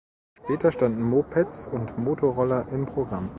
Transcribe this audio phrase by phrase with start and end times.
[0.39, 3.29] Später standen Mopeds und Motorroller im Programm.